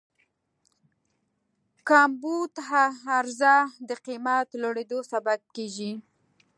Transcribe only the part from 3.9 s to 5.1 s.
قیمت لوړېدو